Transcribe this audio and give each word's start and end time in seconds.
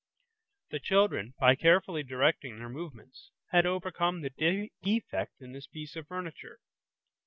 The 0.71 0.79
children, 0.79 1.35
by 1.39 1.53
carefully 1.53 2.01
directing 2.01 2.57
their 2.57 2.69
movements, 2.69 3.29
had 3.51 3.67
overcome 3.67 4.21
the 4.21 4.71
defect 4.81 5.39
in 5.43 5.51
this 5.51 5.67
piece 5.67 5.95
of 5.95 6.07
furniture. 6.07 6.57